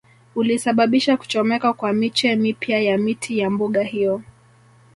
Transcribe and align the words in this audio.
Ulisababisha 0.35 1.17
kuchomeka 1.17 1.73
kwa 1.73 1.93
miche 1.93 2.35
mipya 2.35 2.79
ya 2.81 2.97
miti 2.97 3.39
ya 3.39 3.49
mbuga 3.49 3.83
hiyo 3.83 4.21